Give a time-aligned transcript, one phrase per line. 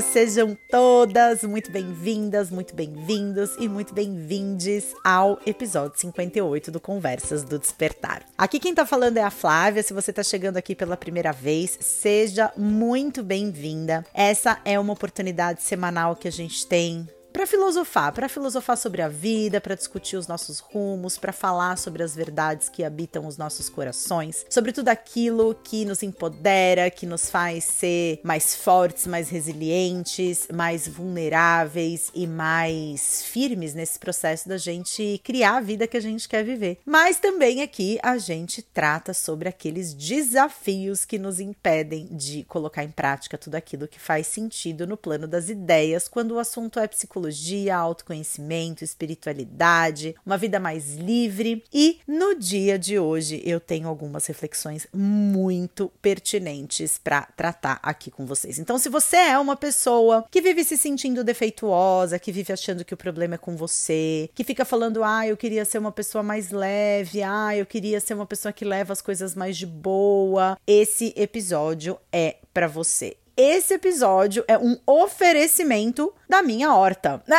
[0.00, 7.58] Sejam todas muito bem-vindas, muito bem-vindos e muito bem-vindes ao episódio 58 do Conversas do
[7.58, 8.22] Despertar.
[8.36, 9.82] Aqui quem tá falando é a Flávia.
[9.82, 14.04] Se você tá chegando aqui pela primeira vez, seja muito bem-vinda.
[14.14, 17.08] Essa é uma oportunidade semanal que a gente tem
[17.38, 22.02] para filosofar, para filosofar sobre a vida, para discutir os nossos rumos, para falar sobre
[22.02, 27.30] as verdades que habitam os nossos corações, sobre tudo aquilo que nos empodera, que nos
[27.30, 35.20] faz ser mais fortes, mais resilientes, mais vulneráveis e mais firmes nesse processo da gente
[35.22, 36.80] criar a vida que a gente quer viver.
[36.84, 42.90] Mas também aqui a gente trata sobre aqueles desafios que nos impedem de colocar em
[42.90, 47.27] prática tudo aquilo que faz sentido no plano das ideias quando o assunto é psicologia
[47.28, 51.62] psicologia, autoconhecimento, espiritualidade, uma vida mais livre.
[51.72, 58.26] E no dia de hoje eu tenho algumas reflexões muito pertinentes para tratar aqui com
[58.26, 58.58] vocês.
[58.58, 62.94] Então, se você é uma pessoa que vive se sentindo defeituosa, que vive achando que
[62.94, 66.50] o problema é com você, que fica falando, ah, eu queria ser uma pessoa mais
[66.50, 71.12] leve, ah, eu queria ser uma pessoa que leva as coisas mais de boa, esse
[71.16, 73.16] episódio é para você.
[73.40, 77.22] Esse episódio é um oferecimento da minha horta.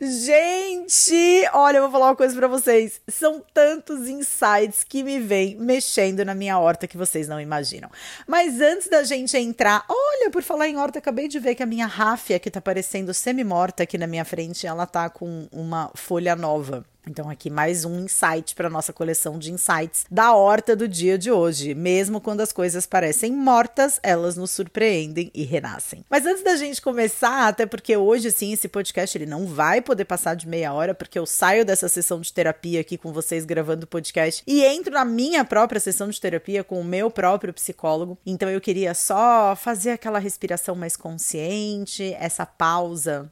[0.00, 3.00] Gente, olha, eu vou falar uma coisa para vocês.
[3.08, 7.90] São tantos insights que me vêm mexendo na minha horta que vocês não imaginam.
[8.28, 11.66] Mas antes da gente entrar, olha, por falar em horta, acabei de ver que a
[11.66, 16.36] minha ráfia, que tá parecendo semi-morta aqui na minha frente, ela tá com uma folha
[16.36, 16.84] nova.
[17.06, 21.30] Então, aqui mais um insight para nossa coleção de insights da horta do dia de
[21.30, 21.74] hoje.
[21.74, 26.04] Mesmo quando as coisas parecem mortas, elas nos surpreendem e renascem.
[26.10, 30.04] Mas antes da gente começar, até porque hoje sim esse podcast ele não vai poder
[30.04, 33.84] passar de meia hora, porque eu saio dessa sessão de terapia aqui com vocês gravando
[33.84, 38.18] o podcast e entro na minha própria sessão de terapia com o meu próprio psicólogo.
[38.26, 43.30] Então eu queria só fazer aquela respiração mais consciente, essa pausa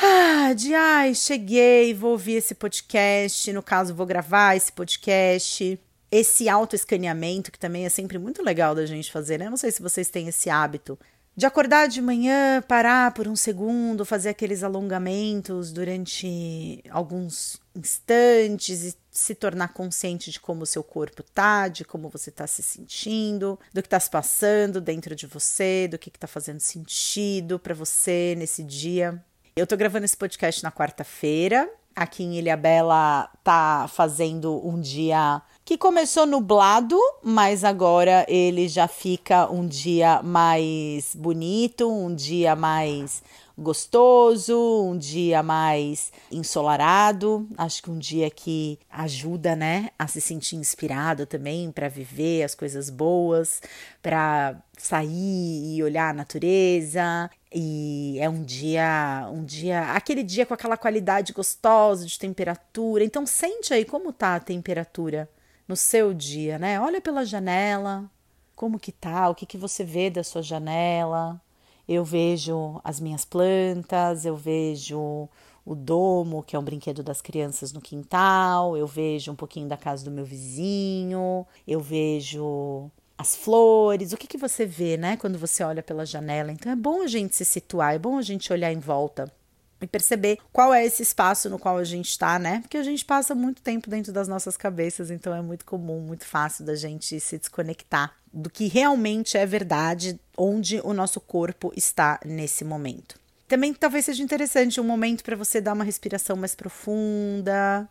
[0.00, 5.80] ah, de ai, cheguei, vou ouvir esse podcast, no caso, vou gravar esse podcast.
[6.10, 9.50] Esse autoescaneamento, que também é sempre muito legal da gente fazer, né?
[9.50, 10.96] Não sei se vocês têm esse hábito
[11.36, 18.96] de acordar de manhã, parar por um segundo, fazer aqueles alongamentos durante alguns instantes e
[19.10, 23.58] se tornar consciente de como o seu corpo tá, de como você tá se sentindo,
[23.70, 27.74] do que tá se passando dentro de você, do que, que tá fazendo sentido para
[27.74, 29.22] você nesse dia.
[29.56, 31.66] Eu tô gravando esse podcast na quarta-feira.
[31.94, 39.50] Aqui em Ilhabela tá fazendo um dia que começou nublado, mas agora ele já fica
[39.50, 43.22] um dia mais bonito, um dia mais
[43.56, 47.48] gostoso, um dia mais ensolarado.
[47.56, 52.54] Acho que um dia que ajuda, né, a se sentir inspirado também para viver as
[52.54, 53.62] coisas boas,
[54.02, 57.30] para sair e olhar a natureza.
[57.58, 63.02] E é um dia, um dia, aquele dia com aquela qualidade gostosa de temperatura.
[63.02, 65.26] Então sente aí como tá a temperatura
[65.66, 66.78] no seu dia, né?
[66.78, 68.10] Olha pela janela,
[68.54, 71.40] como que tá, o que que você vê da sua janela?
[71.88, 75.26] Eu vejo as minhas plantas, eu vejo
[75.64, 79.78] o domo, que é um brinquedo das crianças no quintal, eu vejo um pouquinho da
[79.78, 85.38] casa do meu vizinho, eu vejo as flores, o que, que você vê, né, quando
[85.38, 86.52] você olha pela janela.
[86.52, 89.32] Então é bom a gente se situar, é bom a gente olhar em volta
[89.80, 92.60] e perceber qual é esse espaço no qual a gente está, né?
[92.60, 96.24] Porque a gente passa muito tempo dentro das nossas cabeças, então é muito comum, muito
[96.24, 102.20] fácil da gente se desconectar do que realmente é verdade, onde o nosso corpo está
[102.24, 103.18] nesse momento.
[103.48, 107.88] Também talvez seja interessante um momento para você dar uma respiração mais profunda.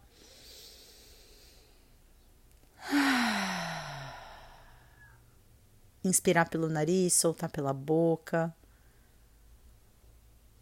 [6.08, 8.54] Inspirar pelo nariz, soltar pela boca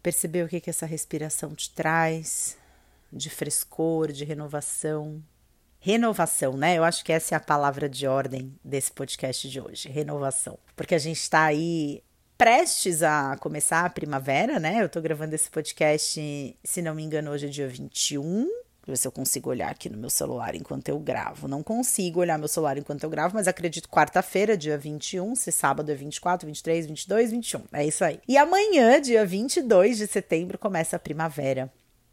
[0.04, 2.58] perceber o que, que essa respiração te traz
[3.10, 5.24] de frescor, de renovação.
[5.80, 6.76] Renovação, né?
[6.76, 10.58] Eu acho que essa é a palavra de ordem desse podcast de hoje, renovação.
[10.76, 12.02] Porque a gente está aí
[12.36, 14.82] prestes a começar a primavera, né?
[14.82, 18.46] Eu tô gravando esse podcast, se não me engano, hoje é dia 21
[18.92, 21.48] ver se eu consigo olhar aqui no meu celular enquanto eu gravo.
[21.48, 25.90] Não consigo olhar meu celular enquanto eu gravo, mas acredito quarta-feira, dia 21, se sábado
[25.90, 27.62] é 24, 23, 22, 21.
[27.72, 28.20] É isso aí.
[28.28, 31.72] E amanhã, dia 22 de setembro, começa a primavera.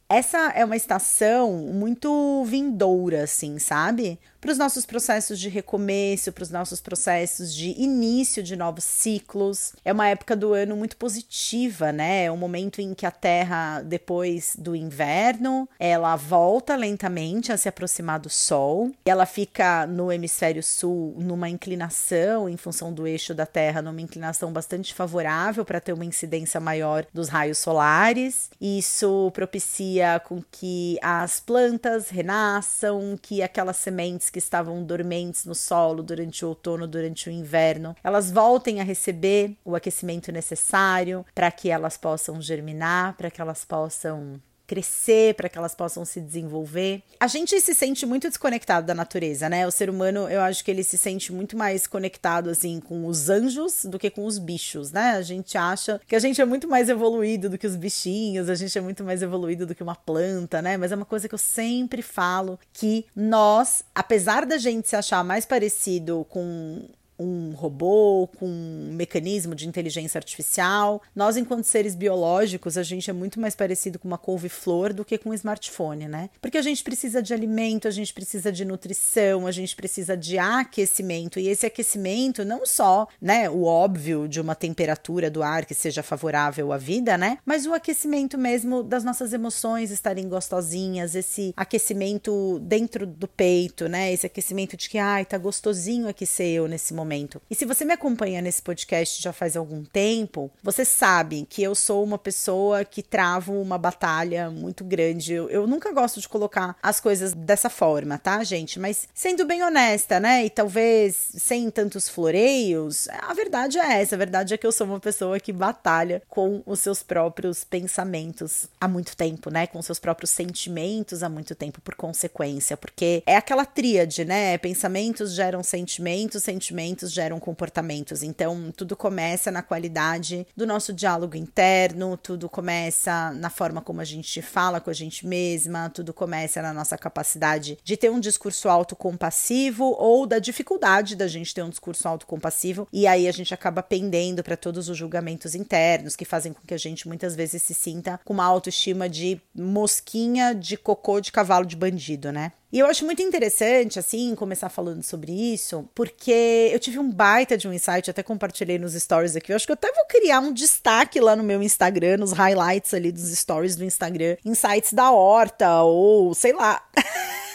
[0.09, 4.19] essa é uma estação muito vindoura, assim, sabe?
[4.41, 9.73] Para os nossos processos de recomeço, para os nossos processos de início de novos ciclos.
[9.85, 12.25] É uma época do ano muito positiva, né?
[12.25, 17.69] É um momento em que a Terra, depois do inverno, ela volta lentamente a se
[17.69, 18.91] aproximar do Sol.
[19.05, 24.01] E ela fica no hemisfério sul numa inclinação, em função do eixo da Terra, numa
[24.01, 28.49] inclinação bastante favorável para ter uma incidência maior dos raios solares.
[28.59, 36.01] Isso propicia com que as plantas renasçam, que aquelas sementes que estavam dormentes no solo
[36.01, 41.69] durante o outono, durante o inverno, elas voltem a receber o aquecimento necessário para que
[41.69, 47.03] elas possam germinar, para que elas possam crescer, para que elas possam se desenvolver.
[47.19, 49.68] A gente se sente muito desconectado da natureza, né?
[49.68, 53.29] O ser humano, eu acho que ele se sente muito mais conectado assim com os
[53.29, 55.12] anjos do que com os bichos, né?
[55.12, 58.56] A gente acha que a gente é muito mais evoluído do que os bichinhos, a
[58.56, 60.77] gente é muito mais evoluído do que uma planta, né?
[60.77, 65.21] Mas é uma coisa que eu sempre falo que nós, apesar da gente se achar
[65.21, 66.88] mais parecido com
[67.22, 71.02] um robô, com um mecanismo de inteligência artificial.
[71.16, 75.18] Nós, enquanto seres biológicos, a gente é muito mais parecido com uma couve-flor do que
[75.18, 76.30] com um smartphone, né?
[76.42, 80.38] Porque a gente precisa de alimento, a gente precisa de nutrição, a gente precisa de
[80.38, 81.40] aquecimento.
[81.40, 86.02] E esse aquecimento, não só, né, o óbvio de uma temperatura do ar que seja
[86.02, 87.38] favorável à vida, né?
[87.46, 94.12] Mas o aquecimento mesmo das nossas emoções estarem gostosinhas, esse aquecimento dentro do peito, né?
[94.12, 97.11] Esse aquecimento de que, ai, tá gostosinho aqui eu nesse momento
[97.50, 101.75] E se você me acompanha nesse podcast já faz algum tempo, você sabe que eu
[101.75, 105.34] sou uma pessoa que travo uma batalha muito grande.
[105.34, 108.80] Eu, eu nunca gosto de colocar as coisas dessa forma, tá, gente?
[108.80, 110.46] Mas sendo bem honesta, né?
[110.46, 114.16] E talvez sem tantos floreios, a verdade é essa.
[114.16, 118.68] A verdade é que eu sou uma pessoa que batalha com os seus próprios pensamentos
[118.80, 119.68] há muito tempo, né?
[119.68, 122.78] Com seus próprios sentimentos há muito tempo, por consequência.
[122.78, 124.58] Porque é aquela tríade, né?
[124.58, 128.23] Pensamentos geram sentimentos, sentimentos geram comportamentos.
[128.23, 134.05] Então, tudo começa na qualidade do nosso diálogo interno, tudo começa na forma como a
[134.05, 138.69] gente fala com a gente mesma, tudo começa na nossa capacidade de ter um discurso
[138.69, 142.88] autocompassivo ou da dificuldade da gente ter um discurso autocompassivo.
[142.91, 146.73] E aí a gente acaba pendendo para todos os julgamentos internos que fazem com que
[146.73, 151.65] a gente muitas vezes se sinta com uma autoestima de mosquinha de cocô de cavalo
[151.65, 152.51] de bandido, né?
[152.71, 157.57] E eu acho muito interessante, assim, começar falando sobre isso, porque eu tive um baita
[157.57, 159.51] de um insight, até compartilhei nos stories aqui.
[159.51, 162.94] Eu acho que eu até vou criar um destaque lá no meu Instagram, nos highlights
[162.94, 166.81] ali dos stories do Instagram, insights da horta, ou sei lá.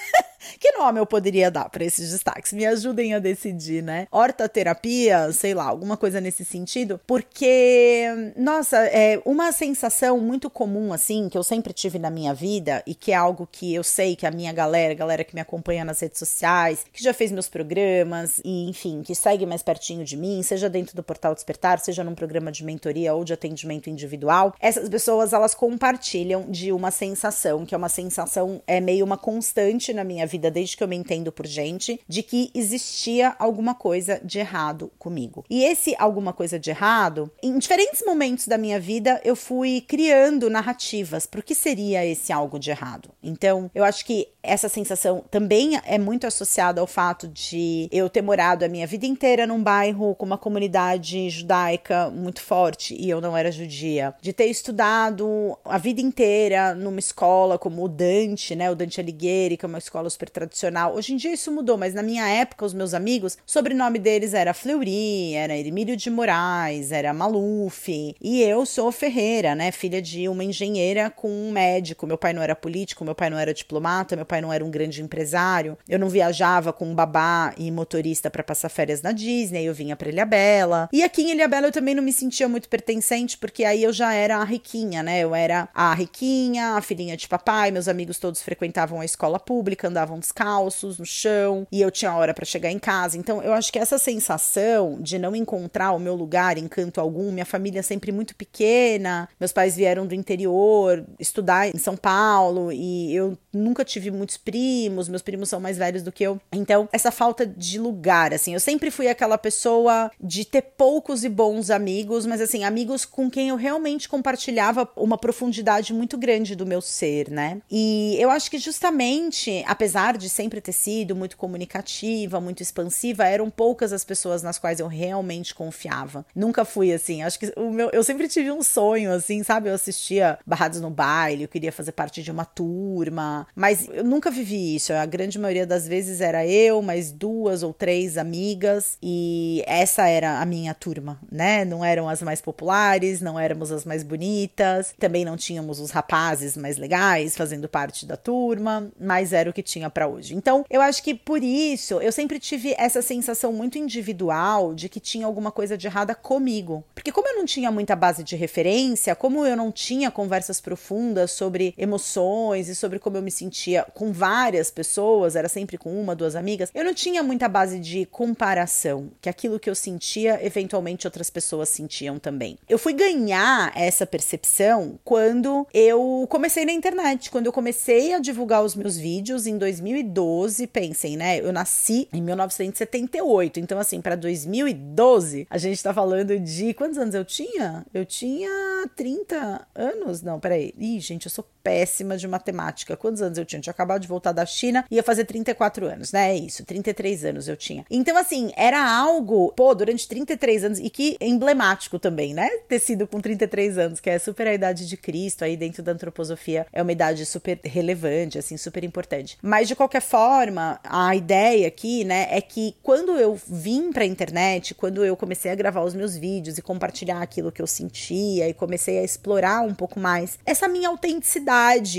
[0.58, 2.52] Que nome eu poderia dar para esses destaques?
[2.52, 4.06] Me ajudem a decidir, né?
[4.10, 8.06] Horta-terapia, sei lá, alguma coisa nesse sentido, porque,
[8.36, 12.94] nossa, é uma sensação muito comum, assim, que eu sempre tive na minha vida e
[12.94, 15.84] que é algo que eu sei que a minha galera, a galera que me acompanha
[15.84, 20.16] nas redes sociais, que já fez meus programas e, enfim, que segue mais pertinho de
[20.16, 24.54] mim, seja dentro do Portal Despertar, seja num programa de mentoria ou de atendimento individual,
[24.60, 29.92] essas pessoas, elas compartilham de uma sensação, que é uma sensação, é meio uma constante
[29.92, 33.74] na minha vida vida, desde que eu me entendo por gente, de que existia alguma
[33.74, 35.44] coisa de errado comigo.
[35.50, 40.50] E esse alguma coisa de errado, em diferentes momentos da minha vida, eu fui criando
[40.50, 43.10] narrativas para o que seria esse algo de errado.
[43.22, 48.22] Então, eu acho que essa sensação também é muito associada ao fato de eu ter
[48.22, 53.20] morado a minha vida inteira num bairro com uma comunidade judaica muito forte e eu
[53.20, 58.70] não era judia, de ter estudado a vida inteira numa escola como o Dante, né,
[58.70, 60.94] o Dante Alighieri, que é uma escola super tradicional.
[60.94, 64.34] Hoje em dia isso mudou, mas na minha época, os meus amigos, o sobrenome deles
[64.34, 68.14] era Fleury, era Emílio de Moraes, era Maluf.
[68.20, 69.72] E eu sou Ferreira, né?
[69.72, 72.06] Filha de uma engenheira com um médico.
[72.06, 74.70] Meu pai não era político, meu pai não era diplomata, meu pai não era um
[74.70, 75.78] grande empresário.
[75.88, 80.10] Eu não viajava com babá e motorista para passar férias na Disney, eu vinha para
[80.10, 80.90] Ilhabela.
[80.92, 84.12] E aqui em Ilhabela eu também não me sentia muito pertencente, porque aí eu já
[84.12, 85.20] era a riquinha, né?
[85.20, 89.88] Eu era a riquinha, a filhinha de papai, meus amigos todos frequentavam a escola pública,
[89.88, 93.16] andavam descalços no chão e eu tinha hora para chegar em casa.
[93.16, 97.30] Então eu acho que essa sensação de não encontrar o meu lugar em canto algum,
[97.32, 102.72] minha família é sempre muito pequena, meus pais vieram do interior estudar em São Paulo
[102.72, 106.40] e eu nunca tive muitos primos, meus primos são mais velhos do que eu.
[106.52, 111.28] Então, essa falta de lugar, assim, eu sempre fui aquela pessoa de ter poucos e
[111.28, 116.66] bons amigos, mas assim, amigos com quem eu realmente compartilhava uma profundidade muito grande do
[116.66, 117.60] meu ser, né?
[117.70, 123.50] E eu acho que justamente, apesar de sempre ter sido muito comunicativa, muito expansiva, eram
[123.50, 126.24] poucas as pessoas nas quais eu realmente confiava.
[126.34, 127.22] Nunca fui assim.
[127.22, 129.68] Acho que o meu, eu sempre tive um sonho, assim, sabe?
[129.68, 134.30] Eu assistia Barrados no Baile, eu queria fazer parte de uma turma, mas eu nunca
[134.30, 134.92] vivi isso.
[134.92, 140.40] A grande maioria das vezes era eu, mais duas ou três amigas, e essa era
[140.40, 141.64] a minha turma, né?
[141.64, 146.56] Não eram as mais populares, não éramos as mais bonitas, também não tínhamos os rapazes
[146.56, 150.34] mais legais fazendo parte da turma, mas era o que tinha para hoje.
[150.34, 155.00] Então, eu acho que por isso eu sempre tive essa sensação muito individual de que
[155.00, 156.84] tinha alguma coisa de errada comigo.
[156.94, 161.30] Porque como eu não tinha muita base de referência, como eu não tinha conversas profundas
[161.30, 166.14] sobre emoções e sobre como eu me sentia com várias pessoas, era sempre com uma,
[166.14, 171.06] duas amigas, eu não tinha muita base de comparação, que aquilo que eu sentia, eventualmente
[171.06, 172.58] outras pessoas sentiam também.
[172.68, 178.62] Eu fui ganhar essa percepção quando eu comecei na internet, quando eu comecei a divulgar
[178.62, 179.58] os meus vídeos em
[180.02, 181.40] 2012, pensem, né?
[181.40, 187.14] Eu nasci em 1978, então assim, para 2012, a gente tá falando de quantos anos
[187.14, 187.86] eu tinha?
[187.92, 188.50] Eu tinha
[188.94, 190.22] 30 anos?
[190.22, 190.74] Não, peraí.
[190.78, 192.96] Ih, gente, eu sou péssima de matemática.
[192.96, 193.58] Quantos anos eu tinha?
[193.58, 196.30] Eu tinha acabado de voltar da China, ia fazer 34 anos, né?
[196.30, 197.84] É isso, 33 anos eu tinha.
[197.90, 202.48] Então, assim, era algo, pô, durante 33 anos, e que emblemático também, né?
[202.68, 205.90] Ter sido com 33 anos, que é super a idade de Cristo, aí dentro da
[205.90, 209.36] antroposofia é uma idade super relevante, assim, super importante.
[209.42, 214.72] Mas, de qualquer forma, a ideia aqui, né, é que quando eu vim pra internet,
[214.72, 218.54] quando eu comecei a gravar os meus vídeos e compartilhar aquilo que eu sentia e
[218.54, 221.55] comecei a explorar um pouco mais essa minha autenticidade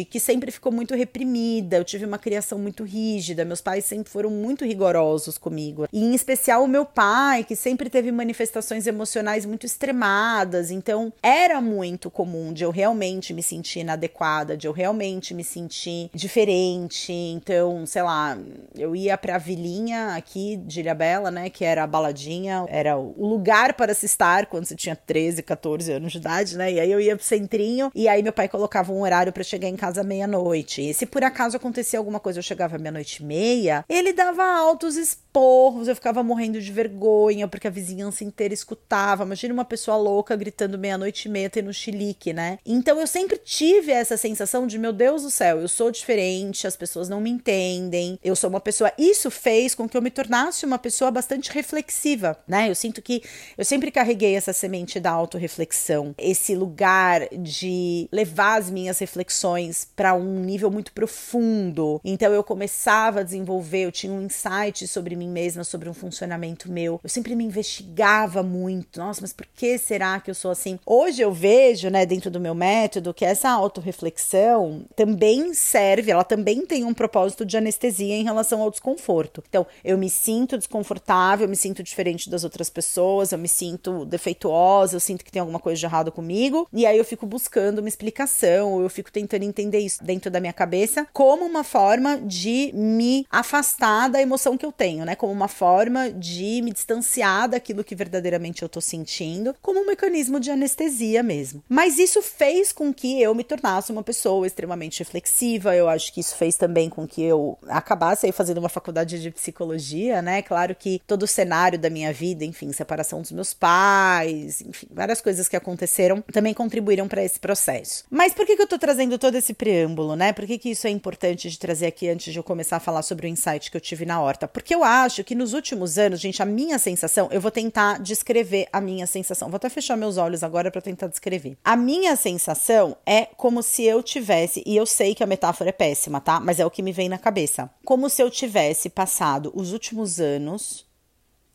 [0.10, 1.78] que sempre ficou muito reprimida.
[1.78, 5.88] Eu tive uma criação muito rígida, meus pais sempre foram muito rigorosos comigo.
[5.92, 10.72] E em especial o meu pai, que sempre teve manifestações emocionais muito extremadas.
[10.72, 16.10] Então, era muito comum de eu realmente me sentir inadequada, de eu realmente me sentir
[16.14, 17.12] diferente.
[17.12, 18.38] Então, sei lá,
[18.76, 23.74] eu ia pra vilinha aqui de Ilhabela, né, que era a baladinha, era o lugar
[23.74, 26.72] para se estar quando você tinha 13, 14 anos de idade, né?
[26.72, 29.68] E aí eu ia pro centrinho e aí meu pai colocava um horário para chegar
[29.68, 30.82] em casa meia-noite.
[30.82, 34.96] E se por acaso acontecia alguma coisa, eu chegava meia-noite e meia, ele dava altos
[34.96, 39.24] esporros, eu ficava morrendo de vergonha, porque a vizinhança inteira escutava.
[39.24, 42.60] Imagina uma pessoa louca gritando meia-noite e meia tendo chilique, né?
[42.66, 46.76] Então eu sempre tive essa sensação de, meu Deus do céu, eu sou diferente, as
[46.76, 48.92] pessoas não me entendem, eu sou uma pessoa.
[48.98, 52.70] Isso fez com que eu me tornasse uma pessoa bastante reflexiva, né?
[52.70, 53.24] Eu sinto que
[53.58, 59.88] eu sempre carreguei essa semente da autorreflexão, esse lugar de levar as minhas reflexões reflexões
[59.96, 62.02] para um nível muito profundo.
[62.04, 66.72] Então eu começava a desenvolver, eu tinha um insight sobre mim mesma, sobre um funcionamento
[66.72, 67.00] meu.
[67.04, 69.00] Eu sempre me investigava muito.
[69.00, 70.80] Nossa, mas por que será que eu sou assim?
[70.86, 76.66] Hoje eu vejo, né, dentro do meu método, que essa autorreflexão também serve, ela também
[76.66, 79.44] tem um propósito de anestesia em relação ao desconforto.
[79.48, 84.06] Então, eu me sinto desconfortável, eu me sinto diferente das outras pessoas, eu me sinto
[84.06, 87.80] defeituosa, eu sinto que tem alguma coisa de errado comigo, e aí eu fico buscando
[87.80, 92.72] uma explicação, eu fico tentando entender isso dentro da minha cabeça como uma forma de
[92.74, 95.16] me afastar da emoção que eu tenho, né?
[95.16, 100.40] Como uma forma de me distanciar daquilo que verdadeiramente eu tô sentindo, como um mecanismo
[100.40, 101.64] de anestesia mesmo.
[101.68, 105.76] Mas isso fez com que eu me tornasse uma pessoa extremamente reflexiva.
[105.76, 109.32] Eu acho que isso fez também com que eu acabasse aí fazendo uma faculdade de
[109.32, 110.44] psicologia, né?
[110.44, 115.22] Claro que todo o cenário da minha vida, enfim, separação dos meus pais, enfim, várias
[115.22, 118.04] coisas que aconteceram também contribuíram para esse processo.
[118.10, 120.34] Mas por que, que eu tô trazendo fazendo todo esse preâmbulo, né?
[120.34, 123.02] Por que, que isso é importante de trazer aqui antes de eu começar a falar
[123.02, 124.48] sobre o insight que eu tive na horta?
[124.48, 128.68] Porque eu acho que nos últimos anos, gente, a minha sensação, eu vou tentar descrever
[128.72, 129.50] a minha sensação.
[129.50, 131.58] Vou até fechar meus olhos agora para tentar descrever.
[131.64, 135.74] A minha sensação é como se eu tivesse, e eu sei que a metáfora é
[135.74, 136.40] péssima, tá?
[136.40, 137.70] Mas é o que me vem na cabeça.
[137.86, 140.86] Como se eu tivesse passado os últimos anos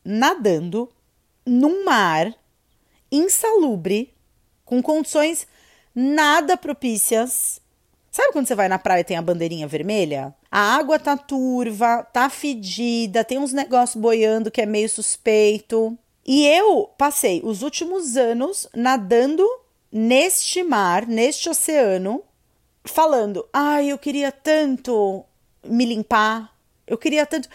[0.03, 0.89] nadando
[1.45, 2.33] num mar
[3.11, 4.11] insalubre,
[4.65, 5.45] com condições
[5.95, 7.61] nada propícias.
[8.11, 10.33] Sabe quando você vai na praia e tem a bandeirinha vermelha?
[10.51, 15.97] A água tá turva, tá fedida, tem uns negócios boiando que é meio suspeito.
[16.25, 19.47] E eu passei os últimos anos nadando
[19.91, 22.23] neste mar, neste oceano,
[22.85, 25.23] falando: ai, eu queria tanto
[25.65, 26.53] me limpar,
[26.85, 27.49] eu queria tanto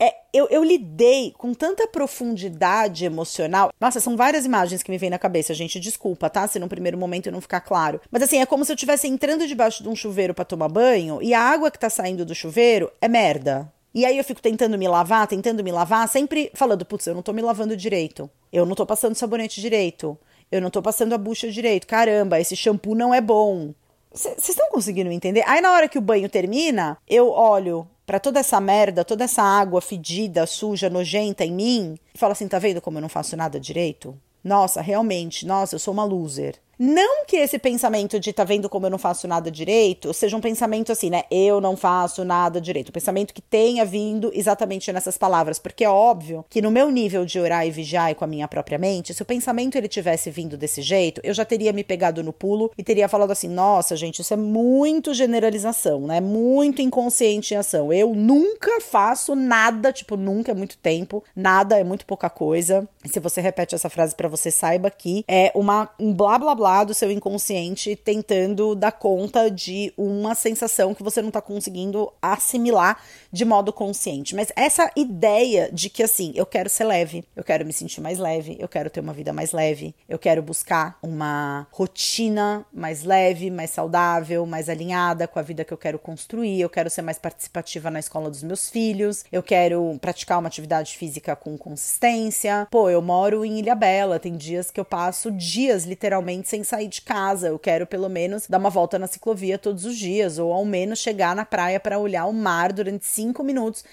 [0.00, 3.72] é, eu, eu, lidei com tanta profundidade emocional.
[3.80, 5.80] Nossa, são várias imagens que me vêm na cabeça, gente.
[5.80, 6.46] Desculpa, tá?
[6.46, 8.00] Se no primeiro momento não ficar claro.
[8.10, 11.20] Mas assim, é como se eu estivesse entrando debaixo de um chuveiro para tomar banho
[11.20, 13.72] e a água que tá saindo do chuveiro é merda.
[13.92, 17.22] E aí eu fico tentando me lavar, tentando me lavar, sempre falando, putz, eu não
[17.22, 18.30] tô me lavando direito.
[18.52, 20.16] Eu não tô passando sabonete direito.
[20.52, 21.86] Eu não tô passando a bucha direito.
[21.86, 23.74] Caramba, esse shampoo não é bom.
[24.12, 25.42] Vocês estão conseguindo entender?
[25.46, 29.42] Aí na hora que o banho termina, eu olho para toda essa merda, toda essa
[29.42, 33.36] água fedida, suja, nojenta em mim e fala assim: tá vendo como eu não faço
[33.36, 34.18] nada direito?
[34.42, 36.54] Nossa, realmente, nossa, eu sou uma loser.
[36.78, 40.40] Não que esse pensamento de tá vendo como eu não faço nada direito seja um
[40.40, 41.24] pensamento assim, né?
[41.28, 42.90] Eu não faço nada direito.
[42.90, 47.24] Um pensamento que tenha vindo exatamente nessas palavras, porque é óbvio que no meu nível
[47.24, 50.30] de orar e vigiar e com a minha própria mente, se o pensamento ele tivesse
[50.30, 53.96] vindo desse jeito, eu já teria me pegado no pulo e teria falado assim: "Nossa,
[53.96, 56.20] gente, isso é muito generalização, né?
[56.20, 57.92] Muito inconsciente em ação.
[57.92, 62.88] Eu nunca faço nada, tipo, nunca é muito tempo, nada é muito pouca coisa.
[63.04, 66.54] E se você repete essa frase para você saiba que é uma um blá blá
[66.54, 72.12] blá do seu inconsciente tentando dar conta de uma sensação que você não tá conseguindo
[72.20, 74.34] assimilar de modo consciente.
[74.34, 78.18] Mas essa ideia de que assim, eu quero ser leve, eu quero me sentir mais
[78.18, 83.50] leve, eu quero ter uma vida mais leve, eu quero buscar uma rotina mais leve,
[83.50, 87.18] mais saudável, mais alinhada com a vida que eu quero construir, eu quero ser mais
[87.18, 92.66] participativa na escola dos meus filhos, eu quero praticar uma atividade física com consistência.
[92.70, 96.64] Pô, eu moro em Ilha Bela, tem dias que eu passo dias literalmente sem sem
[96.64, 97.48] sair de casa.
[97.48, 100.98] Eu quero pelo menos dar uma volta na ciclovia todos os dias, ou ao menos
[100.98, 103.84] chegar na praia para olhar o mar durante cinco minutos.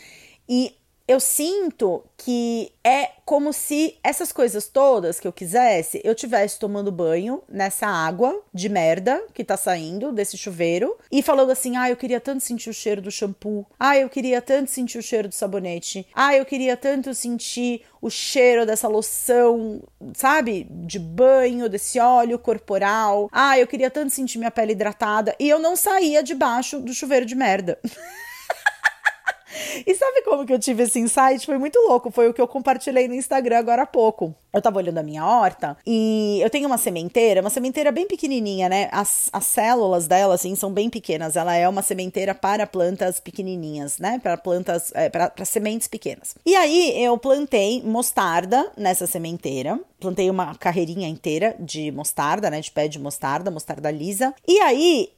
[0.48, 0.76] E
[1.08, 6.92] eu sinto que é como se essas coisas todas que eu quisesse, eu tivesse tomando
[6.92, 11.96] banho nessa água de merda que tá saindo desse chuveiro e falando assim: "Ah, eu
[11.96, 13.66] queria tanto sentir o cheiro do shampoo.
[13.80, 16.08] Ah, eu queria tanto sentir o cheiro do sabonete.
[16.14, 19.84] Ah, eu queria tanto sentir o cheiro dessa loção,
[20.14, 20.68] sabe?
[20.70, 23.30] De banho, desse óleo corporal.
[23.32, 27.26] Ah, eu queria tanto sentir minha pele hidratada e eu não saía debaixo do chuveiro
[27.26, 27.80] de merda."
[29.86, 31.46] E sabe como que eu tive esse insight?
[31.46, 32.12] Foi muito louco.
[32.12, 34.36] Foi o que eu compartilhei no Instagram agora há pouco.
[34.56, 38.70] Eu tava olhando a minha horta e eu tenho uma sementeira, uma sementeira bem pequenininha,
[38.70, 38.88] né?
[38.92, 41.36] As, as células dela, assim, são bem pequenas.
[41.36, 44.18] Ela é uma sementeira para plantas pequenininhas, né?
[44.24, 46.36] Para plantas, é, para sementes pequenas.
[46.46, 49.78] E aí eu plantei mostarda nessa sementeira.
[50.00, 52.62] Plantei uma carreirinha inteira de mostarda, né?
[52.62, 54.34] De pé de mostarda, mostarda lisa.
[54.48, 55.10] E aí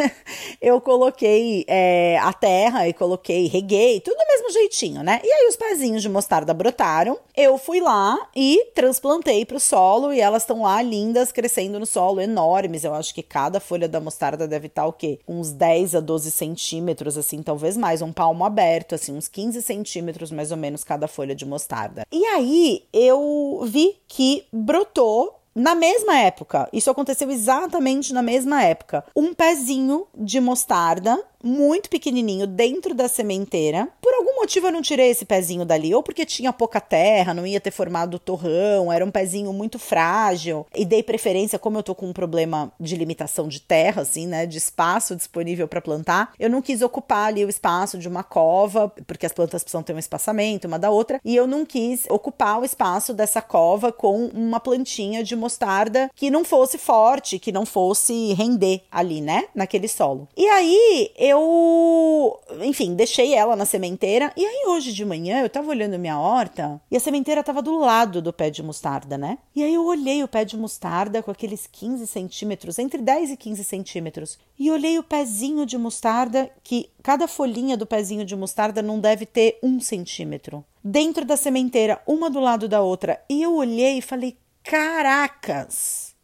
[0.60, 5.20] eu coloquei é, a terra e coloquei, reguei, tudo do mesmo jeitinho, né?
[5.22, 7.18] E aí os pezinhos de mostarda brotaram.
[7.36, 11.86] Eu fui lá e transplantei para o solo e elas estão lá lindas, crescendo no
[11.86, 12.84] solo, enormes.
[12.84, 15.18] Eu acho que cada folha da mostarda deve estar o quê?
[15.26, 20.30] Uns 10 a 12 centímetros, assim, talvez mais, um palmo aberto, assim, uns 15 centímetros
[20.30, 22.06] mais ou menos cada folha de mostarda.
[22.12, 29.02] E aí eu vi que brotou na mesma época, isso aconteceu exatamente na mesma época,
[29.16, 33.88] um pezinho de mostarda muito pequenininho dentro da sementeira.
[34.00, 37.46] Por algum motivo eu não tirei esse pezinho dali, ou porque tinha pouca terra, não
[37.46, 40.66] ia ter formado torrão, era um pezinho muito frágil.
[40.74, 44.46] E dei preferência, como eu tô com um problema de limitação de terra, assim, né,
[44.46, 48.92] de espaço disponível para plantar, eu não quis ocupar ali o espaço de uma cova,
[49.06, 52.60] porque as plantas precisam ter um espaçamento uma da outra, e eu não quis ocupar
[52.60, 57.64] o espaço dessa cova com uma plantinha de mostarda que não fosse forte, que não
[57.64, 60.28] fosse render ali, né, naquele solo.
[60.36, 64.32] E aí eu eu, enfim, deixei ela na sementeira.
[64.36, 67.78] E aí, hoje de manhã, eu tava olhando minha horta e a sementeira tava do
[67.78, 69.38] lado do pé de mostarda, né?
[69.54, 73.36] E aí eu olhei o pé de mostarda com aqueles 15 centímetros, entre 10 e
[73.36, 74.38] 15 centímetros.
[74.58, 79.26] E olhei o pezinho de mostarda, que cada folhinha do pezinho de mostarda não deve
[79.26, 80.64] ter um centímetro.
[80.82, 83.22] Dentro da sementeira, uma do lado da outra.
[83.28, 86.14] E eu olhei e falei: caracas,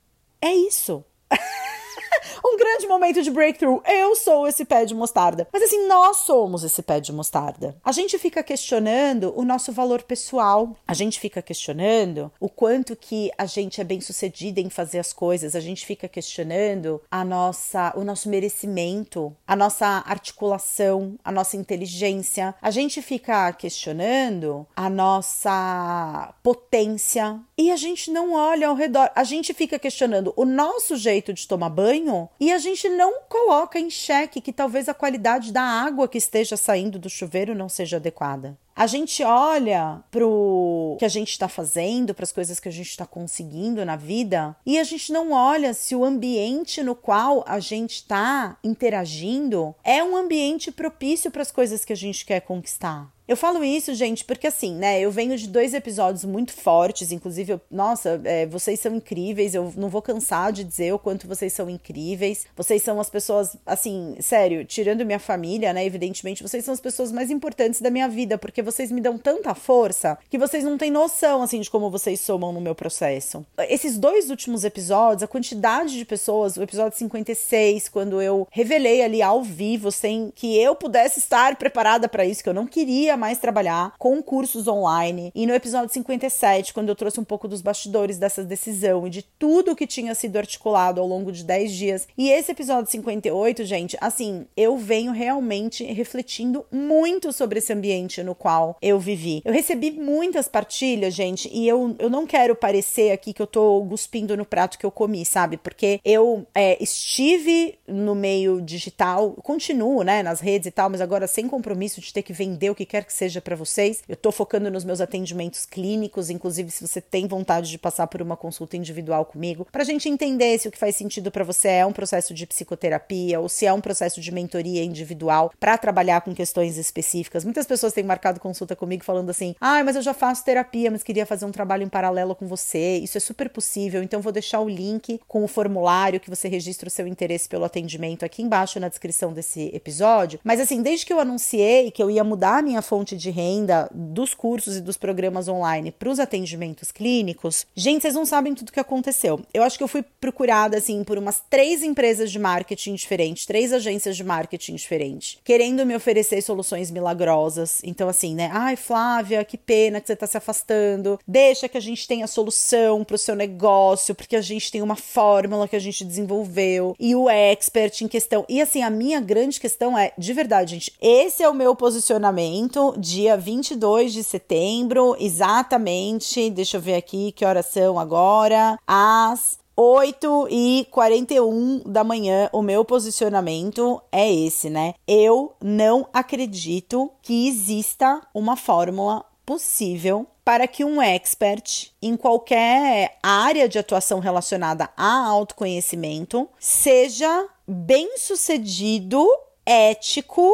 [0.41, 1.05] é isso.
[2.45, 3.81] um grande momento de breakthrough.
[3.87, 5.49] Eu sou esse pé de mostarda.
[5.53, 7.77] Mas assim, nós somos esse pé de mostarda.
[7.85, 10.77] A gente fica questionando o nosso valor pessoal.
[10.87, 15.13] A gente fica questionando o quanto que a gente é bem sucedida em fazer as
[15.13, 15.55] coisas.
[15.55, 22.55] A gente fica questionando a nossa, o nosso merecimento, a nossa articulação, a nossa inteligência.
[22.61, 27.41] A gente fica questionando a nossa potência.
[27.57, 29.11] E a gente não olha ao redor.
[29.15, 32.02] A gente fica questionando o nosso jeito de tomar banho
[32.41, 36.57] e a gente não coloca em xeque que talvez a qualidade da água que esteja
[36.57, 38.57] saindo do chuveiro não seja adequada.
[38.75, 42.73] A gente olha para o que a gente está fazendo, para as coisas que a
[42.73, 47.45] gente está conseguindo na vida, e a gente não olha se o ambiente no qual
[47.47, 52.41] a gente está interagindo é um ambiente propício para as coisas que a gente quer
[52.41, 53.13] conquistar.
[53.33, 55.01] Eu falo isso, gente, porque assim, né?
[55.01, 59.55] Eu venho de dois episódios muito fortes, inclusive, eu, nossa, é, vocês são incríveis.
[59.55, 62.45] Eu não vou cansar de dizer o quanto vocês são incríveis.
[62.55, 65.83] Vocês são as pessoas, assim, sério, tirando minha família, né?
[65.83, 69.55] Evidentemente, vocês são as pessoas mais importantes da minha vida, porque vocês me dão tanta
[69.55, 73.47] força que vocês não têm noção, assim, de como vocês somam no meu processo.
[73.61, 79.23] Esses dois últimos episódios, a quantidade de pessoas, o episódio 56, quando eu revelei ali
[79.23, 83.39] ao vivo, sem que eu pudesse estar preparada para isso, que eu não queria mais
[83.39, 85.31] trabalhar com cursos online.
[85.33, 89.23] E no episódio 57, quando eu trouxe um pouco dos bastidores dessa decisão e de
[89.23, 92.09] tudo que tinha sido articulado ao longo de 10 dias.
[92.19, 98.35] E esse episódio 58, gente, assim, eu venho realmente refletindo muito sobre esse ambiente no
[98.35, 99.41] qual eu vivi.
[99.45, 103.87] Eu recebi muitas partilhas, gente, e eu, eu não quero parecer aqui que eu tô
[103.89, 105.57] cuspindo no prato que eu comi, sabe?
[105.59, 111.29] Porque eu é, estive no meio digital, continuo, né, nas redes e tal, mas agora
[111.29, 114.03] sem compromisso de ter que vender o que quer que seja para vocês.
[114.09, 118.23] Eu tô focando nos meus atendimentos clínicos, inclusive se você tem vontade de passar por
[118.23, 121.87] uma consulta individual comigo, pra gente entender se o que faz sentido para você é
[121.87, 126.35] um processo de psicoterapia ou se é um processo de mentoria individual para trabalhar com
[126.35, 127.45] questões específicas.
[127.45, 131.03] Muitas pessoas têm marcado consulta comigo falando assim: "Ah, mas eu já faço terapia, mas
[131.03, 132.99] queria fazer um trabalho em paralelo com você".
[132.99, 136.89] Isso é super possível, então vou deixar o link com o formulário que você registra
[136.89, 140.41] o seu interesse pelo atendimento aqui embaixo na descrição desse episódio.
[140.45, 143.89] Mas assim, desde que eu anunciei que eu ia mudar a minha fonte de renda
[143.91, 148.69] dos cursos e dos programas online para os atendimentos clínicos, gente, vocês não sabem tudo
[148.69, 149.41] o que aconteceu.
[149.55, 153.73] Eu acho que eu fui procurada assim por umas três empresas de marketing diferentes, três
[153.73, 157.81] agências de marketing diferentes, querendo me oferecer soluções milagrosas.
[157.83, 158.51] Então assim, né?
[158.53, 161.19] Ai, Flávia, que pena que você está se afastando.
[161.27, 164.97] Deixa que a gente tenha solução para o seu negócio, porque a gente tem uma
[164.97, 168.45] fórmula que a gente desenvolveu e o expert em questão.
[168.51, 172.82] E assim, a minha grande questão é, de verdade, gente, esse é o meu posicionamento,
[172.99, 176.51] dia 22 de setembro, exatamente.
[176.51, 178.79] Deixa eu ver aqui que horas são agora.
[178.87, 184.95] Às 8 e 41 da manhã, o meu posicionamento é esse, né?
[185.07, 193.69] Eu não acredito que exista uma fórmula possível para que um expert em qualquer área
[193.69, 199.27] de atuação relacionada a autoconhecimento seja bem sucedido,
[199.65, 200.51] ético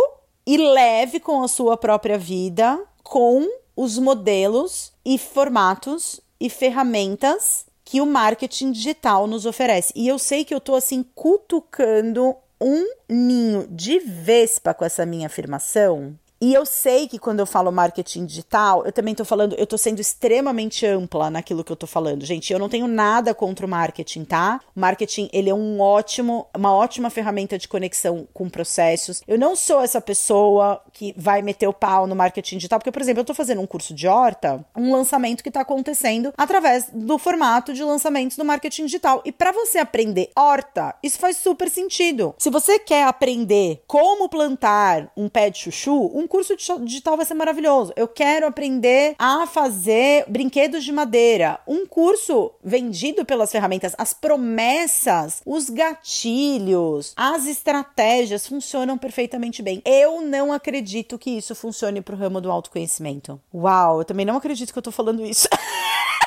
[0.48, 8.00] e leve com a sua própria vida, com os modelos e formatos e ferramentas que
[8.00, 9.92] o marketing digital nos oferece.
[9.94, 15.26] E eu sei que eu tô assim cutucando um ninho de vespa com essa minha
[15.26, 19.66] afirmação, e eu sei que quando eu falo marketing digital, eu também tô falando, eu
[19.66, 22.24] tô sendo extremamente ampla naquilo que eu tô falando.
[22.24, 24.60] Gente, eu não tenho nada contra o marketing, tá?
[24.74, 29.20] O marketing, ele é um ótimo, uma ótima ferramenta de conexão com processos.
[29.26, 33.02] Eu não sou essa pessoa que vai meter o pau no marketing digital, porque, por
[33.02, 37.18] exemplo, eu tô fazendo um curso de horta, um lançamento que tá acontecendo através do
[37.18, 39.22] formato de lançamentos do marketing digital.
[39.24, 42.34] E para você aprender horta, isso faz super sentido.
[42.38, 47.34] Se você quer aprender como plantar um pé de chuchu, um curso digital vai ser
[47.34, 47.92] maravilhoso.
[47.96, 51.58] Eu quero aprender a fazer brinquedos de madeira.
[51.66, 59.82] Um curso vendido pelas ferramentas, as promessas, os gatilhos, as estratégias funcionam perfeitamente bem.
[59.84, 63.40] Eu não acredito que isso funcione pro ramo do autoconhecimento.
[63.52, 65.48] Uau, eu também não acredito que eu tô falando isso.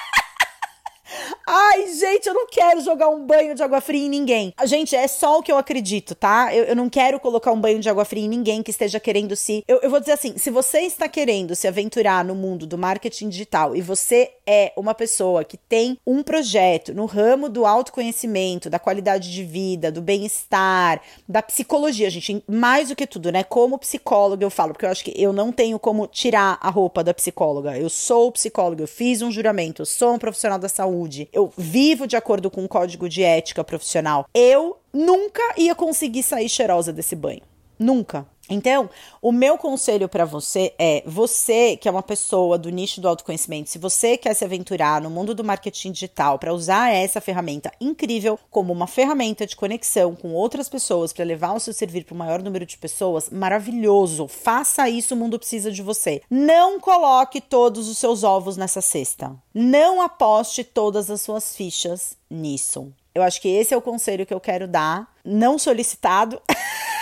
[1.48, 4.54] Ai, gente, eu não quero jogar um banho de água fria em ninguém.
[4.66, 6.54] Gente, é só o que eu acredito, tá?
[6.54, 9.36] Eu, eu não quero colocar um banho de água fria em ninguém que esteja querendo
[9.36, 9.64] se.
[9.68, 13.30] Eu, eu vou dizer assim: se você está querendo se aventurar no mundo do marketing
[13.30, 18.78] digital e você é uma pessoa que tem um projeto no ramo do autoconhecimento, da
[18.78, 23.46] qualidade de vida, do bem-estar, da psicologia, gente, mais do que tudo, né?
[23.46, 27.02] Como psicóloga eu falo, porque eu acho que eu não tenho como tirar a roupa
[27.02, 27.78] da psicóloga.
[27.78, 32.06] Eu sou psicóloga, eu fiz um juramento, eu sou um profissional da saúde, eu vivo
[32.06, 37.16] de acordo com o código de ética profissional, eu nunca ia conseguir sair cheirosa desse
[37.16, 37.42] banho.
[37.80, 38.28] Nunca.
[38.52, 38.90] Então,
[39.22, 43.70] o meu conselho para você é: você que é uma pessoa do nicho do autoconhecimento,
[43.70, 48.38] se você quer se aventurar no mundo do marketing digital para usar essa ferramenta incrível
[48.50, 52.18] como uma ferramenta de conexão com outras pessoas para levar o seu serviço para o
[52.18, 54.28] maior número de pessoas, maravilhoso.
[54.28, 56.22] Faça isso, o mundo precisa de você.
[56.30, 59.34] Não coloque todos os seus ovos nessa cesta.
[59.54, 62.92] Não aposte todas as suas fichas nisso.
[63.14, 66.42] Eu acho que esse é o conselho que eu quero dar, não solicitado.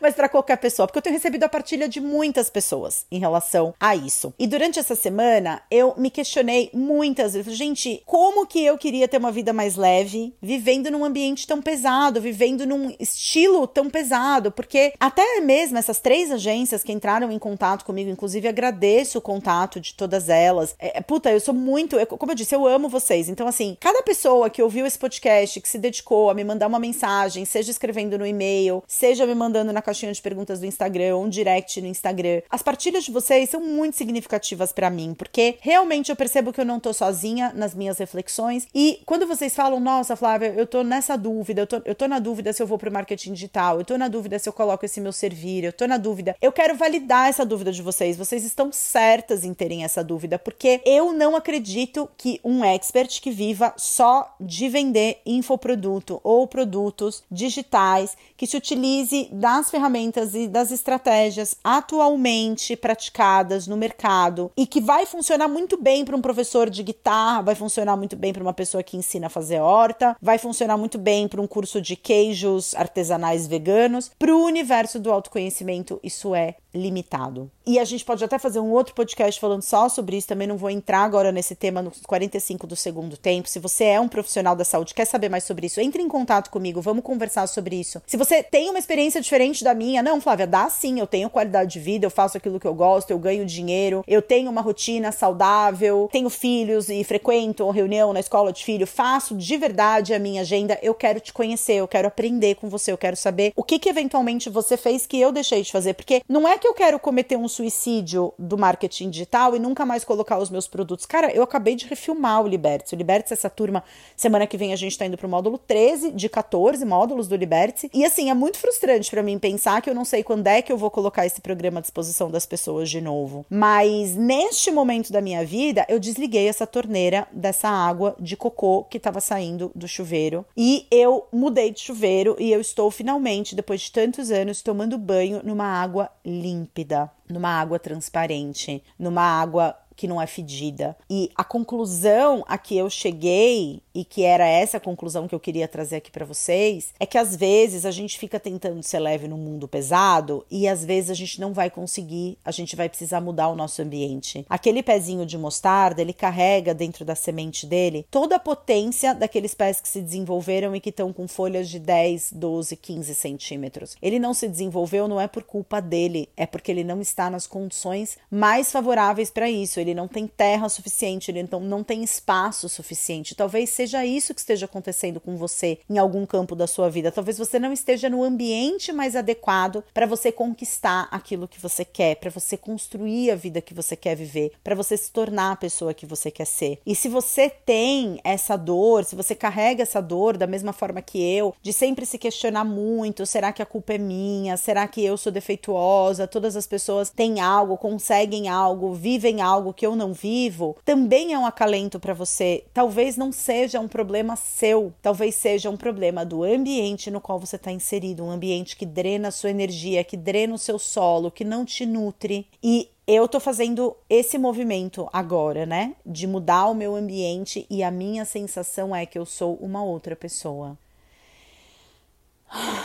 [0.00, 3.74] mas para qualquer pessoa, porque eu tenho recebido a partilha de muitas pessoas em relação
[3.78, 4.32] a isso.
[4.38, 9.18] E durante essa semana eu me questionei muitas vezes, gente, como que eu queria ter
[9.18, 14.92] uma vida mais leve, vivendo num ambiente tão pesado, vivendo num estilo tão pesado, porque
[14.98, 19.94] até mesmo essas três agências que entraram em contato comigo, inclusive agradeço o contato de
[19.94, 20.74] todas elas.
[20.78, 23.28] É, é puta, eu sou muito, eu, como eu disse, eu amo vocês.
[23.28, 26.78] Então assim, cada pessoa que ouviu esse podcast, que se dedicou a me mandar uma
[26.78, 31.24] mensagem, seja escrevendo no e-mail, seja me mandando na caixinha de perguntas do Instagram, ou
[31.24, 32.42] um direct no Instagram.
[32.50, 36.64] As partilhas de vocês são muito significativas para mim, porque realmente eu percebo que eu
[36.64, 38.66] não tô sozinha nas minhas reflexões.
[38.74, 42.18] E quando vocês falam, nossa, Flávia, eu tô nessa dúvida, eu tô, eu tô na
[42.18, 45.00] dúvida se eu vou pro marketing digital, eu tô na dúvida se eu coloco esse
[45.00, 46.36] meu servir, eu tô na dúvida.
[46.40, 48.16] Eu quero validar essa dúvida de vocês.
[48.16, 53.30] Vocês estão certas em terem essa dúvida, porque eu não acredito que um expert que
[53.30, 60.70] viva só de vender infoproduto ou produtos digitais que se utilize das ferramentas e das
[60.70, 66.82] estratégias atualmente praticadas no mercado e que vai funcionar muito bem para um professor de
[66.82, 70.76] guitarra, vai funcionar muito bem para uma pessoa que ensina a fazer horta, vai funcionar
[70.76, 74.10] muito bem para um curso de queijos artesanais veganos.
[74.18, 77.50] Para o universo do autoconhecimento, isso é limitado.
[77.66, 80.56] E a gente pode até fazer um outro podcast falando só sobre isso, também não
[80.56, 83.48] vou entrar agora nesse tema nos 45 do segundo tempo.
[83.48, 86.50] Se você é um profissional da saúde, quer saber mais sobre isso, entre em contato
[86.50, 88.02] comigo, vamos conversar sobre isso.
[88.06, 91.72] Se você tem uma experiência diferente da minha, não, Flávia, dá sim, eu tenho qualidade
[91.72, 95.12] de vida, eu faço aquilo que eu gosto, eu ganho dinheiro, eu tenho uma rotina
[95.12, 100.42] saudável, tenho filhos e frequento reunião na escola de filho, faço de verdade a minha
[100.42, 103.78] agenda, eu quero te conhecer, eu quero aprender com você, eu quero saber o que
[103.78, 106.98] que eventualmente você fez que eu deixei de fazer, porque não é que eu quero
[106.98, 111.06] cometer um suicídio do marketing digital e nunca mais colocar os meus produtos.
[111.06, 112.94] Cara, eu acabei de refilmar o Liberty.
[112.94, 113.82] O Liberty, essa turma,
[114.14, 117.90] semana que vem a gente tá indo pro módulo 13 de 14 módulos do Liberty.
[117.92, 120.70] E assim, é muito frustrante para mim pensar que eu não sei quando é que
[120.70, 123.46] eu vou colocar esse programa à disposição das pessoas de novo.
[123.48, 128.98] Mas neste momento da minha vida, eu desliguei essa torneira dessa água de cocô que
[128.98, 133.92] estava saindo do chuveiro e eu mudei de chuveiro e eu estou finalmente, depois de
[133.92, 140.18] tantos anos, tomando banho numa água limpa límpida, numa água transparente, numa água que não
[140.18, 140.96] é fedida.
[141.10, 145.40] E a conclusão a que eu cheguei, e que era essa a conclusão que eu
[145.40, 149.28] queria trazer aqui para vocês, é que às vezes a gente fica tentando ser leve
[149.28, 153.20] no mundo pesado e às vezes a gente não vai conseguir, a gente vai precisar
[153.20, 154.46] mudar o nosso ambiente.
[154.48, 159.82] Aquele pezinho de mostarda, ele carrega dentro da semente dele toda a potência daqueles pés
[159.82, 163.96] que se desenvolveram e que estão com folhas de 10, 12, 15 centímetros.
[164.00, 167.46] Ele não se desenvolveu não é por culpa dele, é porque ele não está nas
[167.46, 169.78] condições mais favoráveis para isso.
[169.78, 173.34] Ele ele não tem terra suficiente, ele então não tem espaço suficiente.
[173.34, 177.10] Talvez seja isso que esteja acontecendo com você em algum campo da sua vida.
[177.10, 182.16] Talvez você não esteja no ambiente mais adequado para você conquistar aquilo que você quer,
[182.16, 185.94] para você construir a vida que você quer viver, para você se tornar a pessoa
[185.94, 186.78] que você quer ser.
[186.86, 191.20] E se você tem essa dor, se você carrega essa dor da mesma forma que
[191.20, 194.56] eu, de sempre se questionar muito, será que a culpa é minha?
[194.56, 196.26] Será que eu sou defeituosa?
[196.26, 201.38] Todas as pessoas têm algo, conseguem algo, vivem algo que eu não vivo, também é
[201.38, 202.64] um acalento para você.
[202.74, 207.56] Talvez não seja um problema seu, talvez seja um problema do ambiente no qual você
[207.56, 211.44] está inserido, um ambiente que drena a sua energia, que drena o seu solo, que
[211.44, 212.46] não te nutre.
[212.62, 215.94] E eu tô fazendo esse movimento agora, né?
[216.04, 220.14] De mudar o meu ambiente e a minha sensação é que eu sou uma outra
[220.14, 220.76] pessoa.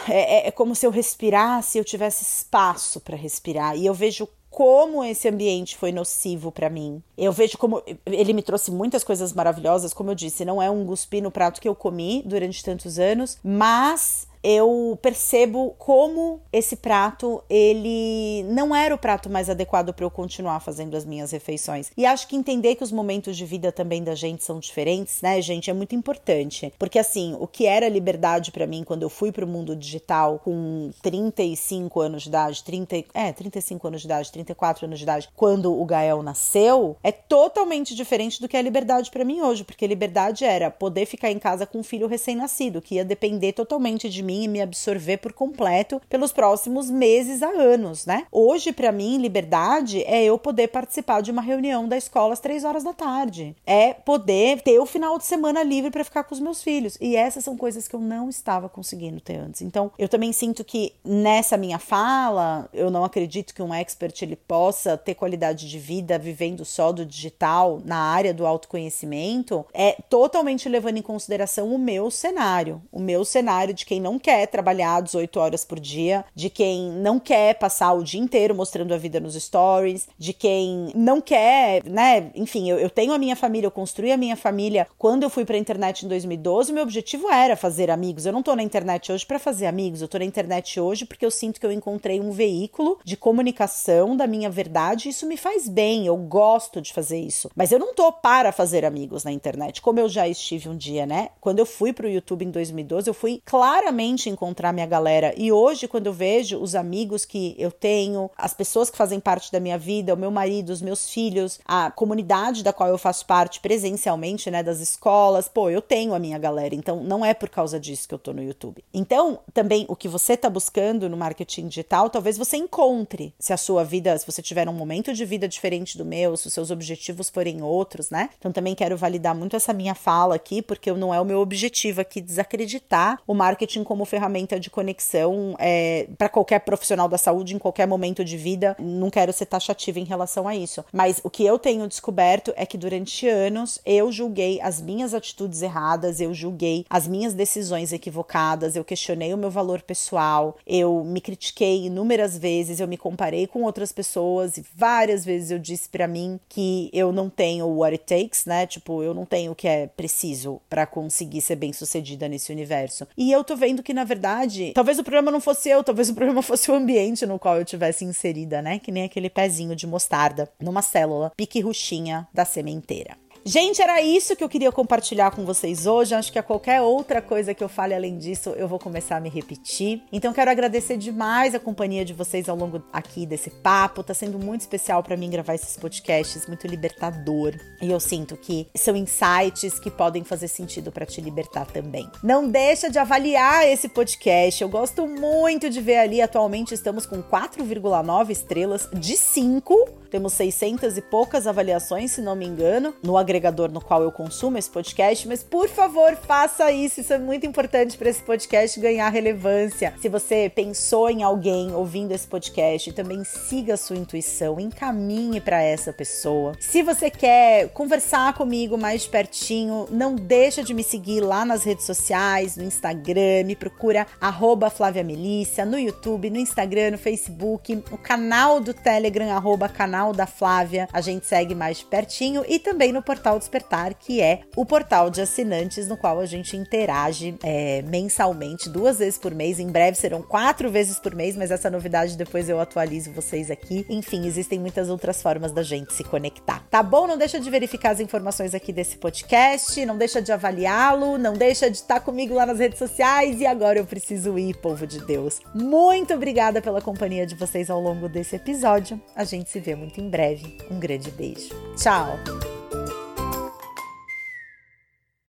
[0.07, 3.75] É, é, é como se eu respirasse, eu tivesse espaço para respirar.
[3.75, 7.03] E eu vejo como esse ambiente foi nocivo para mim.
[7.17, 10.85] Eu vejo como ele me trouxe muitas coisas maravilhosas, como eu disse, não é um
[10.85, 17.43] guspi no prato que eu comi durante tantos anos, mas eu percebo como esse prato
[17.49, 21.91] ele não era o prato mais adequado para eu continuar fazendo as minhas refeições.
[21.97, 25.41] E acho que entender que os momentos de vida também da gente são diferentes, né,
[25.41, 26.71] gente, é muito importante.
[26.77, 30.39] Porque assim, o que era liberdade para mim quando eu fui para o mundo digital
[30.43, 35.29] com 35 anos de idade, 30, é, 35 anos de idade, 34 anos de idade,
[35.35, 39.87] quando o Gael nasceu, é totalmente diferente do que é liberdade para mim hoje, porque
[39.87, 44.21] liberdade era poder ficar em casa com um filho recém-nascido, que ia depender totalmente de
[44.21, 48.25] mim mim e me absorver por completo pelos próximos meses a anos, né?
[48.31, 52.63] Hoje, para mim, liberdade é eu poder participar de uma reunião da escola às três
[52.63, 53.55] horas da tarde.
[53.65, 56.97] É poder ter o final de semana livre para ficar com os meus filhos.
[56.99, 59.61] E essas são coisas que eu não estava conseguindo ter antes.
[59.61, 64.35] Então, eu também sinto que nessa minha fala, eu não acredito que um expert ele
[64.35, 70.67] possa ter qualidade de vida vivendo só do digital na área do autoconhecimento, é totalmente
[70.67, 75.39] levando em consideração o meu cenário, o meu cenário de quem não quer trabalhar 18
[75.39, 79.35] horas por dia, de quem não quer passar o dia inteiro mostrando a vida nos
[79.35, 82.31] stories, de quem não quer, né?
[82.33, 84.87] Enfim, eu, eu tenho a minha família, eu construí a minha família.
[84.97, 88.25] Quando eu fui pra internet em 2012, meu objetivo era fazer amigos.
[88.25, 91.23] Eu não tô na internet hoje para fazer amigos, eu tô na internet hoje porque
[91.23, 95.07] eu sinto que eu encontrei um veículo de comunicação da minha verdade.
[95.07, 97.51] Isso me faz bem, eu gosto de fazer isso.
[97.55, 101.05] Mas eu não tô para fazer amigos na internet, como eu já estive um dia,
[101.05, 101.29] né?
[101.39, 105.33] Quando eu fui pro YouTube em 2012, eu fui claramente encontrar minha galera.
[105.37, 109.51] E hoje, quando eu vejo os amigos que eu tenho, as pessoas que fazem parte
[109.51, 113.25] da minha vida, o meu marido, os meus filhos, a comunidade da qual eu faço
[113.25, 117.49] parte presencialmente, né, das escolas, pô, eu tenho a minha galera, então não é por
[117.49, 118.83] causa disso que eu tô no YouTube.
[118.93, 123.57] Então, também o que você tá buscando no marketing digital, talvez você encontre se a
[123.57, 126.71] sua vida, se você tiver um momento de vida diferente do meu, se os seus
[126.71, 128.29] objetivos forem outros, né?
[128.37, 132.01] Então também quero validar muito essa minha fala aqui, porque não é o meu objetivo
[132.01, 137.57] aqui desacreditar o marketing como ferramenta de conexão é, para qualquer profissional da saúde em
[137.57, 138.75] qualquer momento de vida.
[138.77, 140.83] Não quero ser taxativa em relação a isso.
[140.91, 145.61] Mas o que eu tenho descoberto é que durante anos eu julguei as minhas atitudes
[145.61, 151.21] erradas, eu julguei as minhas decisões equivocadas, eu questionei o meu valor pessoal, eu me
[151.21, 156.05] critiquei inúmeras vezes, eu me comparei com outras pessoas e várias vezes eu disse para
[156.05, 158.67] mim que eu não tenho what it takes, né?
[158.67, 163.07] Tipo, eu não tenho o que é preciso para conseguir ser bem sucedida nesse universo.
[163.15, 166.15] E eu tô vendo que, na verdade, talvez o problema não fosse eu, talvez o
[166.15, 168.79] problema fosse o ambiente no qual eu tivesse inserida, né?
[168.79, 173.15] Que nem aquele pezinho de mostarda numa célula pique ruchinha da sementeira.
[173.47, 176.15] Gente, era isso que eu queria compartilhar com vocês hoje.
[176.15, 179.19] Acho que a qualquer outra coisa que eu fale além disso, eu vou começar a
[179.19, 180.01] me repetir.
[180.11, 184.01] Então, quero agradecer demais a companhia de vocês ao longo aqui desse papo.
[184.01, 187.53] Tá sendo muito especial para mim gravar esses podcasts, muito libertador.
[187.79, 192.09] E eu sinto que são insights que podem fazer sentido para te libertar também.
[192.23, 194.59] Não deixa de avaliar esse podcast.
[194.59, 196.19] Eu gosto muito de ver ali.
[196.19, 202.45] Atualmente estamos com 4,9 estrelas de 5 temos 600 e poucas avaliações, se não me
[202.45, 203.34] engano, no agregador
[203.71, 205.27] no qual eu consumo esse podcast.
[205.27, 207.01] Mas por favor, faça isso.
[207.01, 209.93] Isso é muito importante para esse podcast ganhar relevância.
[210.01, 215.61] Se você pensou em alguém ouvindo esse podcast, também siga a sua intuição, encaminhe para
[215.61, 216.53] essa pessoa.
[216.59, 221.63] Se você quer conversar comigo mais de pertinho, não deixa de me seguir lá nas
[221.63, 227.83] redes sociais, no Instagram, me procura arroba Flávia Melícia, no YouTube, no Instagram, no Facebook,
[227.91, 232.59] o canal do Telegram, arroba canal da Flávia, a gente segue mais de pertinho e
[232.59, 237.35] também no Portal Despertar, que é o portal de assinantes no qual a gente interage
[237.43, 239.59] é, mensalmente, duas vezes por mês.
[239.59, 243.85] Em breve serão quatro vezes por mês, mas essa novidade depois eu atualizo vocês aqui.
[243.89, 246.63] Enfim, existem muitas outras formas da gente se conectar.
[246.69, 247.07] Tá bom?
[247.07, 251.69] Não deixa de verificar as informações aqui desse podcast, não deixa de avaliá-lo, não deixa
[251.69, 253.41] de estar comigo lá nas redes sociais.
[253.41, 255.39] E agora eu preciso ir, povo de Deus.
[255.53, 259.01] Muito obrigada pela companhia de vocês ao longo desse episódio.
[259.15, 260.57] A gente se vê muito em breve.
[260.69, 261.49] Um grande beijo.
[261.77, 262.64] Tchau!